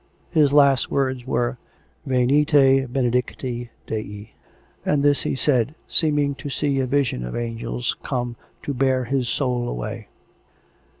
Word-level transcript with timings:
His 0.31 0.51
last 0.51 0.89
words 0.89 1.27
were,' 1.27 1.59
Venite 2.09 2.87
benedicti 2.91 3.69
Dei'; 3.85 4.33
and 4.83 5.03
this 5.03 5.21
he 5.21 5.35
said, 5.35 5.75
seeming 5.87 6.33
to 6.33 6.49
see 6.49 6.79
a 6.79 6.87
vision 6.87 7.23
of 7.23 7.35
angels 7.35 7.95
come 8.01 8.35
to 8.63 8.73
bear 8.73 9.03
his 9.03 9.29
soul 9.29 9.69
away. 9.69 10.07